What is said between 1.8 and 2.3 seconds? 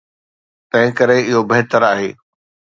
آهي.